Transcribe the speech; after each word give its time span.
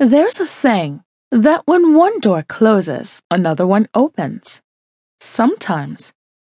There's 0.00 0.38
a 0.38 0.46
saying 0.46 1.02
that 1.32 1.66
when 1.66 1.92
one 1.92 2.20
door 2.20 2.44
closes, 2.44 3.20
another 3.32 3.66
one 3.66 3.88
opens. 3.94 4.62
Sometimes 5.18 6.12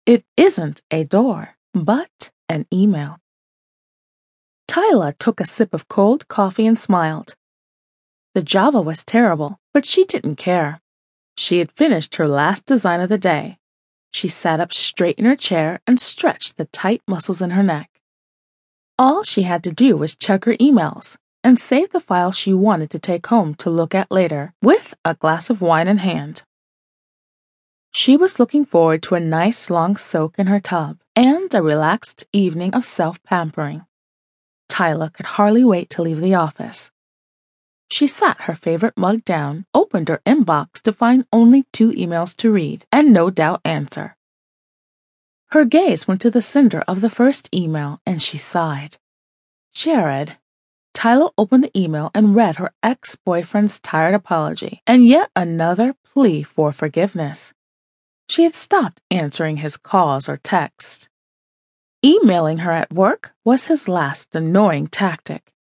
it 0.07 0.25
isn't 0.37 0.83
a 0.91 1.05
door, 1.05 1.57
but 1.73 2.33
an 2.49 2.67
email. 2.73 3.21
Tyla 4.67 5.13
took 5.21 5.41
a 5.41 5.47
sip 5.47 5.73
of 5.73 5.87
cold 5.87 6.27
coffee 6.27 6.67
and 6.67 6.77
smiled. 6.77 7.37
The 8.35 8.43
Java 8.43 8.83
was 8.83 9.05
terrible, 9.05 9.61
but 9.73 9.87
she 9.87 10.05
didn't 10.05 10.35
care. 10.35 10.81
She 11.37 11.61
had 11.61 11.71
finished 11.71 12.17
her 12.17 12.27
last 12.27 12.67
design 12.67 13.01
of 13.01 13.09
the 13.09 13.19
day. 13.19 13.59
She 14.13 14.27
sat 14.27 14.59
up 14.59 14.73
straight 14.73 15.17
in 15.17 15.27
her 15.27 15.37
chair 15.37 15.79
and 15.87 16.01
stretched 16.01 16.57
the 16.57 16.65
tight 16.65 17.03
muscles 17.07 17.41
in 17.41 17.51
her 17.51 17.63
neck. 17.63 18.01
All 18.99 19.23
she 19.23 19.43
had 19.43 19.63
to 19.63 19.71
do 19.71 19.97
was 19.97 20.17
check 20.17 20.45
her 20.45 20.57
emails 20.57 21.19
and 21.49 21.59
save 21.59 21.91
the 21.93 22.01
file 22.01 22.31
she 22.31 22.53
wanted 22.53 22.91
to 22.91 22.99
take 22.99 23.29
home 23.29 23.55
to 23.55 23.71
look 23.71 23.95
at 23.95 24.11
later, 24.11 24.53
with 24.61 24.93
a 25.03 25.15
glass 25.15 25.49
of 25.49 25.63
wine 25.63 25.89
in 25.89 25.97
hand. 25.97 26.43
She 27.91 28.19
was 28.19 28.39
looking 28.39 28.67
forward 28.67 29.03
to 29.05 29.15
a 29.15 29.21
nice 29.21 29.71
long 29.71 29.97
soak 29.97 30.39
in 30.39 30.49
her 30.49 30.61
tub 30.61 30.99
and 31.17 31.55
a 31.55 31.63
relaxed 31.63 32.25
evening 32.35 32.75
of 32.75 32.85
self 32.85 33.23
pampering. 33.23 33.87
Tyla 34.69 35.09
could 35.09 35.25
hardly 35.25 35.65
wait 35.65 35.89
to 35.89 36.03
leave 36.03 36.21
the 36.21 36.35
office. 36.35 36.91
She 37.91 38.07
sat 38.07 38.43
her 38.43 38.55
favorite 38.55 38.99
mug 38.99 39.25
down, 39.25 39.65
opened 39.73 40.11
her 40.11 40.21
inbox 40.27 40.83
to 40.83 40.93
find 40.93 41.25
only 41.33 41.65
two 41.73 41.93
emails 41.93 42.37
to 42.37 42.53
read 42.53 42.85
and 42.93 43.11
no 43.11 43.31
doubt 43.31 43.63
answer. 43.65 44.19
Her 45.53 45.65
gaze 45.65 46.07
went 46.07 46.21
to 46.21 46.31
the 46.31 46.43
sender 46.43 46.83
of 46.83 47.01
the 47.01 47.09
first 47.09 47.49
email 47.55 48.03
and 48.05 48.21
she 48.21 48.37
sighed. 48.37 48.99
Jared. 49.73 50.37
Tyla 50.99 51.31
opened 51.39 51.63
the 51.63 51.79
email 51.79 52.11
and 52.13 52.35
read 52.35 52.57
her 52.57 52.73
ex 52.83 53.15
boyfriend's 53.15 53.79
tired 53.79 54.17
apology 54.17 54.83
and 54.85 55.07
yet 55.07 55.31
another 55.37 55.95
plea 56.03 56.43
for 56.43 56.73
forgiveness. 56.73 57.55
She 58.29 58.43
had 58.43 58.57
stopped 58.57 59.01
answering 59.09 59.59
his 59.59 59.77
calls 59.77 60.29
or 60.29 60.39
texts. 60.39 61.09
Emailing 62.05 62.59
her 62.59 62.73
at 62.73 62.93
work 62.93 63.33
was 63.45 63.67
his 63.67 63.87
last 63.87 64.35
annoying 64.35 64.89
tactic. 64.89 65.53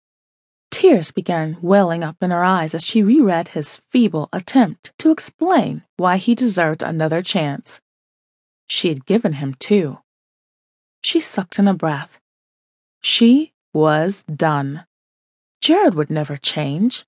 Tears 0.72 1.12
began 1.12 1.60
welling 1.62 2.04
up 2.04 2.16
in 2.20 2.32
her 2.32 2.44
eyes 2.44 2.74
as 2.74 2.84
she 2.84 3.04
reread 3.04 3.50
his 3.50 3.80
feeble 3.92 4.30
attempt 4.34 4.92
to 4.98 5.12
explain 5.12 5.84
why 5.98 6.18
he 6.18 6.34
deserved 6.34 6.82
another 6.82 7.22
chance. 7.22 7.80
She 8.68 8.88
had 8.88 9.06
given 9.06 9.34
him 9.34 9.54
two. 9.60 10.00
She 11.04 11.20
sucked 11.20 11.60
in 11.60 11.68
a 11.68 11.76
breath. 11.76 12.20
She 13.02 13.54
was 13.72 14.24
done. 14.24 14.88
Jared 15.62 15.96
would 15.96 16.10
never 16.10 16.38
change. 16.38 17.06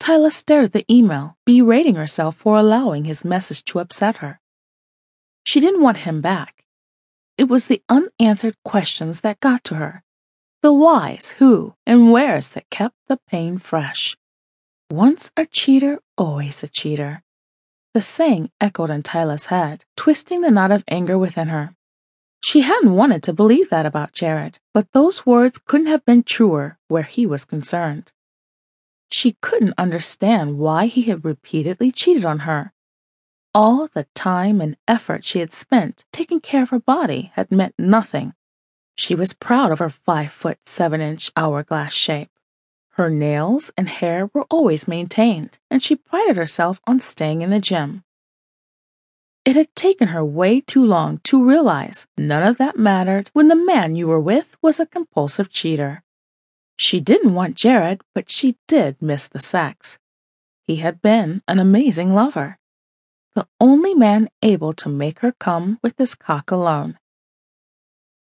Tyla 0.00 0.30
stared 0.30 0.64
at 0.66 0.72
the 0.72 0.92
email, 0.92 1.36
berating 1.44 1.94
herself 1.94 2.36
for 2.36 2.58
allowing 2.58 3.04
his 3.04 3.24
message 3.24 3.64
to 3.66 3.78
upset 3.78 4.18
her. 4.18 4.40
She 5.44 5.60
didn't 5.60 5.82
want 5.82 5.98
him 5.98 6.20
back. 6.20 6.64
It 7.38 7.44
was 7.44 7.66
the 7.66 7.82
unanswered 7.88 8.56
questions 8.64 9.20
that 9.20 9.40
got 9.40 9.64
to 9.64 9.76
her. 9.76 10.02
The 10.62 10.72
whys, 10.72 11.32
who, 11.38 11.74
and 11.86 12.12
wheres 12.12 12.50
that 12.50 12.70
kept 12.70 12.96
the 13.08 13.18
pain 13.28 13.58
fresh. 13.58 14.16
Once 14.90 15.32
a 15.36 15.46
cheater, 15.46 16.00
always 16.16 16.62
a 16.62 16.68
cheater. 16.68 17.22
The 17.94 18.02
saying 18.02 18.50
echoed 18.60 18.90
in 18.90 19.02
Tyla's 19.02 19.46
head, 19.46 19.84
twisting 19.96 20.40
the 20.40 20.50
knot 20.50 20.70
of 20.70 20.84
anger 20.88 21.18
within 21.18 21.48
her. 21.48 21.74
She 22.44 22.62
hadn't 22.62 22.94
wanted 22.94 23.22
to 23.24 23.32
believe 23.32 23.70
that 23.70 23.86
about 23.86 24.12
Jared, 24.12 24.58
but 24.74 24.92
those 24.92 25.24
words 25.24 25.60
couldn't 25.64 25.86
have 25.86 26.04
been 26.04 26.24
truer 26.24 26.76
where 26.88 27.04
he 27.04 27.24
was 27.24 27.44
concerned. 27.44 28.12
She 29.12 29.36
couldn't 29.40 29.74
understand 29.78 30.58
why 30.58 30.86
he 30.86 31.02
had 31.02 31.24
repeatedly 31.24 31.92
cheated 31.92 32.24
on 32.24 32.40
her. 32.40 32.72
All 33.54 33.86
the 33.86 34.06
time 34.14 34.60
and 34.60 34.76
effort 34.88 35.24
she 35.24 35.38
had 35.38 35.52
spent 35.52 36.04
taking 36.12 36.40
care 36.40 36.62
of 36.62 36.70
her 36.70 36.80
body 36.80 37.30
had 37.34 37.52
meant 37.52 37.74
nothing. 37.78 38.34
She 38.96 39.14
was 39.14 39.34
proud 39.34 39.70
of 39.70 39.78
her 39.78 39.90
five 39.90 40.32
foot 40.32 40.58
seven 40.66 41.00
inch 41.00 41.30
hourglass 41.36 41.92
shape. 41.92 42.30
Her 42.96 43.08
nails 43.08 43.70
and 43.76 43.88
hair 43.88 44.30
were 44.34 44.46
always 44.50 44.88
maintained, 44.88 45.58
and 45.70 45.82
she 45.82 45.96
prided 45.96 46.36
herself 46.36 46.80
on 46.86 47.00
staying 47.00 47.42
in 47.42 47.50
the 47.50 47.60
gym. 47.60 48.04
It 49.44 49.56
had 49.56 49.74
taken 49.74 50.08
her 50.08 50.24
way 50.24 50.60
too 50.60 50.84
long 50.84 51.18
to 51.24 51.44
realize 51.44 52.06
none 52.16 52.44
of 52.44 52.58
that 52.58 52.78
mattered 52.78 53.28
when 53.32 53.48
the 53.48 53.56
man 53.56 53.96
you 53.96 54.06
were 54.06 54.20
with 54.20 54.56
was 54.62 54.78
a 54.78 54.86
compulsive 54.86 55.50
cheater. 55.50 56.04
She 56.76 57.00
didn't 57.00 57.34
want 57.34 57.56
Jared, 57.56 58.02
but 58.14 58.30
she 58.30 58.56
did 58.68 59.02
miss 59.02 59.26
the 59.26 59.40
sex. 59.40 59.98
He 60.64 60.76
had 60.76 61.02
been 61.02 61.42
an 61.48 61.58
amazing 61.58 62.14
lover. 62.14 62.58
The 63.34 63.48
only 63.60 63.94
man 63.94 64.28
able 64.42 64.74
to 64.74 64.88
make 64.88 65.18
her 65.20 65.32
come 65.32 65.80
with 65.82 65.98
his 65.98 66.14
cock 66.14 66.52
alone. 66.52 66.98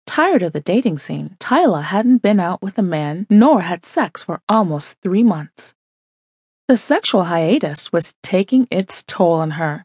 Tired 0.06 0.42
of 0.42 0.52
the 0.52 0.60
dating 0.60 0.98
scene, 0.98 1.36
Tyla 1.40 1.82
hadn't 1.82 2.22
been 2.22 2.38
out 2.38 2.62
with 2.62 2.78
a 2.78 2.82
man 2.82 3.26
nor 3.28 3.62
had 3.62 3.84
sex 3.84 4.22
for 4.22 4.40
almost 4.48 5.00
three 5.02 5.24
months. 5.24 5.74
The 6.68 6.76
sexual 6.76 7.24
hiatus 7.24 7.92
was 7.92 8.14
taking 8.22 8.68
its 8.70 9.02
toll 9.02 9.32
on 9.32 9.52
her 9.52 9.84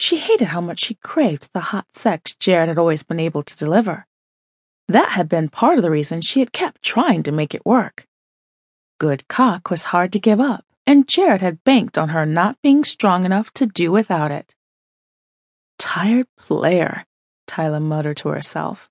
she 0.00 0.16
hated 0.16 0.48
how 0.48 0.62
much 0.62 0.80
she 0.80 0.94
craved 0.94 1.50
the 1.52 1.60
hot 1.60 1.84
sex 1.92 2.34
Jared 2.34 2.68
had 2.68 2.78
always 2.78 3.02
been 3.02 3.20
able 3.20 3.42
to 3.42 3.56
deliver. 3.56 4.06
That 4.88 5.10
had 5.10 5.28
been 5.28 5.50
part 5.50 5.76
of 5.76 5.82
the 5.82 5.90
reason 5.90 6.22
she 6.22 6.40
had 6.40 6.54
kept 6.54 6.82
trying 6.82 7.22
to 7.24 7.32
make 7.32 7.54
it 7.54 7.66
work. 7.66 8.06
Good 8.98 9.28
cock 9.28 9.70
was 9.70 9.84
hard 9.92 10.10
to 10.14 10.18
give 10.18 10.40
up, 10.40 10.64
and 10.86 11.06
Jared 11.06 11.42
had 11.42 11.62
banked 11.64 11.98
on 11.98 12.08
her 12.08 12.24
not 12.24 12.60
being 12.62 12.82
strong 12.82 13.26
enough 13.26 13.52
to 13.52 13.66
do 13.66 13.92
without 13.92 14.30
it. 14.30 14.54
Tired 15.78 16.28
player, 16.34 17.04
Tyla 17.46 17.78
muttered 17.78 18.16
to 18.18 18.30
herself. 18.30 18.88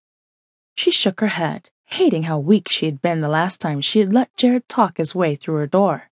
She 0.78 0.92
shook 0.92 1.22
her 1.22 1.28
head, 1.28 1.72
hating 1.86 2.24
how 2.24 2.38
weak 2.38 2.70
she 2.70 2.86
had 2.86 3.02
been 3.02 3.22
the 3.22 3.28
last 3.30 3.60
time 3.60 3.82
she 3.82 4.00
had 4.00 4.14
let 4.14 4.36
Jared 4.38 4.70
talk 4.70 4.98
his 4.98 5.16
way 5.16 5.34
through 5.34 5.56
her 5.56 5.68
door. 5.68 6.12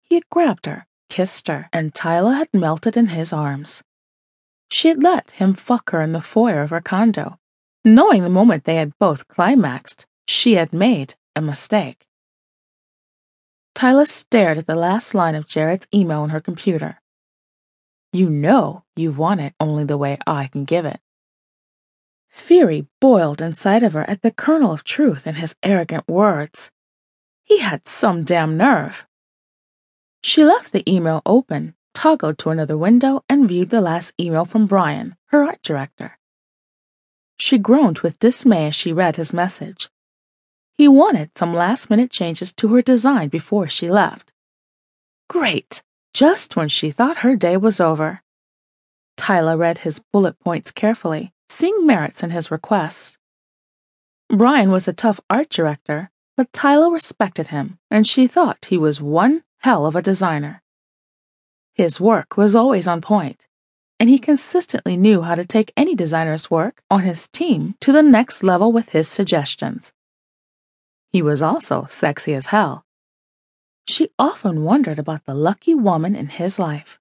He 0.00 0.14
had 0.14 0.30
grabbed 0.30 0.66
her, 0.66 0.86
kissed 1.08 1.48
her, 1.48 1.68
and 1.72 1.92
Tyla 1.92 2.34
had 2.34 2.54
melted 2.54 2.96
in 2.96 3.08
his 3.08 3.32
arms. 3.32 3.82
She 4.72 4.88
had 4.88 5.02
let 5.02 5.32
him 5.32 5.52
fuck 5.52 5.90
her 5.90 6.00
in 6.00 6.12
the 6.12 6.22
foyer 6.22 6.62
of 6.62 6.70
her 6.70 6.80
condo, 6.80 7.38
knowing 7.84 8.22
the 8.22 8.30
moment 8.30 8.64
they 8.64 8.76
had 8.76 8.98
both 8.98 9.28
climaxed, 9.28 10.06
she 10.26 10.54
had 10.54 10.72
made 10.72 11.14
a 11.36 11.42
mistake. 11.42 12.06
Tyla 13.74 14.06
stared 14.06 14.56
at 14.56 14.66
the 14.66 14.74
last 14.74 15.14
line 15.14 15.34
of 15.34 15.46
Jared's 15.46 15.86
email 15.92 16.20
on 16.20 16.30
her 16.30 16.40
computer. 16.40 17.02
You 18.14 18.30
know 18.30 18.84
you 18.96 19.12
want 19.12 19.42
it 19.42 19.52
only 19.60 19.84
the 19.84 19.98
way 19.98 20.16
I 20.26 20.46
can 20.46 20.64
give 20.64 20.86
it. 20.86 21.00
Fury 22.30 22.86
boiled 22.98 23.42
inside 23.42 23.82
of 23.82 23.92
her 23.92 24.08
at 24.08 24.22
the 24.22 24.30
kernel 24.30 24.72
of 24.72 24.84
truth 24.84 25.26
in 25.26 25.34
his 25.34 25.54
arrogant 25.62 26.08
words. 26.08 26.70
He 27.44 27.58
had 27.58 27.86
some 27.86 28.24
damn 28.24 28.56
nerve. 28.56 29.06
She 30.22 30.46
left 30.46 30.72
the 30.72 30.90
email 30.90 31.20
open 31.26 31.74
toggled 31.94 32.38
to 32.38 32.50
another 32.50 32.76
window, 32.76 33.24
and 33.28 33.48
viewed 33.48 33.70
the 33.70 33.80
last 33.80 34.14
email 34.18 34.44
from 34.44 34.66
Brian, 34.66 35.16
her 35.26 35.42
art 35.42 35.62
director. 35.62 36.18
She 37.38 37.58
groaned 37.58 38.00
with 38.00 38.18
dismay 38.18 38.68
as 38.68 38.74
she 38.74 38.92
read 38.92 39.16
his 39.16 39.32
message. 39.32 39.88
He 40.74 40.88
wanted 40.88 41.36
some 41.36 41.52
last 41.54 41.90
minute 41.90 42.10
changes 42.10 42.52
to 42.54 42.68
her 42.68 42.82
design 42.82 43.28
before 43.28 43.68
she 43.68 43.90
left. 43.90 44.32
Great! 45.28 45.82
Just 46.14 46.56
when 46.56 46.68
she 46.68 46.90
thought 46.90 47.18
her 47.18 47.36
day 47.36 47.56
was 47.56 47.80
over. 47.80 48.22
Tyla 49.16 49.56
read 49.56 49.78
his 49.78 50.00
bullet 50.12 50.38
points 50.40 50.70
carefully, 50.70 51.32
seeing 51.48 51.86
merits 51.86 52.22
in 52.22 52.30
his 52.30 52.50
request. 52.50 53.18
Brian 54.28 54.70
was 54.70 54.88
a 54.88 54.92
tough 54.92 55.20
art 55.28 55.50
director, 55.50 56.10
but 56.36 56.52
Tyla 56.52 56.90
respected 56.90 57.48
him, 57.48 57.78
and 57.90 58.06
she 58.06 58.26
thought 58.26 58.66
he 58.66 58.78
was 58.78 59.00
one 59.00 59.42
hell 59.58 59.84
of 59.84 59.94
a 59.94 60.02
designer. 60.02 60.61
His 61.74 62.00
work 62.00 62.36
was 62.36 62.54
always 62.54 62.86
on 62.86 63.00
point, 63.00 63.46
and 63.98 64.10
he 64.10 64.18
consistently 64.18 64.96
knew 64.96 65.22
how 65.22 65.34
to 65.34 65.44
take 65.44 65.72
any 65.76 65.94
designer's 65.94 66.50
work 66.50 66.82
on 66.90 67.00
his 67.02 67.28
team 67.28 67.76
to 67.80 67.92
the 67.92 68.02
next 68.02 68.42
level 68.42 68.72
with 68.72 68.90
his 68.90 69.08
suggestions. 69.08 69.92
He 71.10 71.22
was 71.22 71.40
also 71.40 71.86
sexy 71.88 72.34
as 72.34 72.46
hell. 72.46 72.84
She 73.88 74.10
often 74.18 74.64
wondered 74.64 74.98
about 74.98 75.24
the 75.24 75.34
lucky 75.34 75.74
woman 75.74 76.14
in 76.14 76.28
his 76.28 76.58
life. 76.58 76.98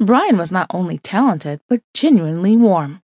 Brian 0.00 0.38
was 0.38 0.52
not 0.52 0.68
only 0.70 0.98
talented, 0.98 1.60
but 1.68 1.82
genuinely 1.94 2.56
warm. 2.56 3.02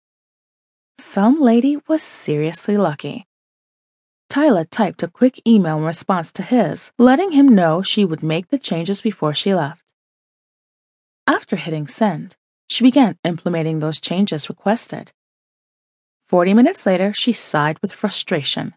Some 0.98 1.40
lady 1.40 1.78
was 1.88 2.02
seriously 2.02 2.76
lucky. 2.76 3.26
Tyla 4.30 4.64
typed 4.64 5.02
a 5.02 5.08
quick 5.08 5.40
email 5.46 5.78
in 5.78 5.84
response 5.84 6.32
to 6.32 6.42
his, 6.42 6.92
letting 6.98 7.32
him 7.32 7.48
know 7.48 7.82
she 7.82 8.04
would 8.04 8.22
make 8.22 8.48
the 8.48 8.58
changes 8.58 9.02
before 9.02 9.34
she 9.34 9.54
left. 9.54 9.81
After 11.32 11.56
hitting 11.56 11.88
send, 11.88 12.36
she 12.68 12.84
began 12.84 13.16
implementing 13.24 13.78
those 13.78 13.98
changes 13.98 14.50
requested. 14.50 15.12
Forty 16.28 16.52
minutes 16.52 16.84
later, 16.84 17.14
she 17.14 17.32
sighed 17.32 17.78
with 17.80 17.90
frustration. 17.90 18.74